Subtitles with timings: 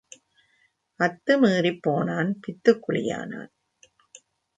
[0.99, 3.51] அத்து மீறிப் போனான், பித்துக்குளியானான்.